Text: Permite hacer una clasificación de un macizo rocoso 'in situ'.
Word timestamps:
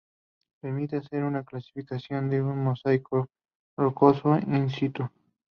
Permite 0.61 0.97
hacer 0.97 1.23
una 1.23 1.43
clasificación 1.43 2.27
de 2.27 2.41
un 2.41 2.63
macizo 2.63 3.29
rocoso 3.77 4.35
'in 4.39 4.67
situ'. 4.67 5.07